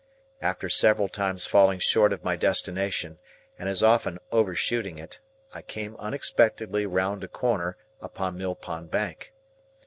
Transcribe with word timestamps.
After 0.41 0.67
several 0.67 1.07
times 1.09 1.45
falling 1.45 1.77
short 1.77 2.11
of 2.11 2.23
my 2.23 2.35
destination 2.35 3.19
and 3.59 3.69
as 3.69 3.83
often 3.83 4.17
overshooting 4.31 4.97
it, 4.97 5.19
I 5.53 5.61
came 5.61 5.95
unexpectedly 5.97 6.87
round 6.87 7.23
a 7.23 7.27
corner, 7.27 7.77
upon 8.01 8.35
Mill 8.35 8.55
Pond 8.55 8.89
Bank. 8.89 9.31